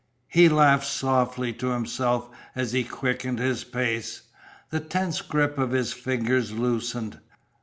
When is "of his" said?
5.59-5.93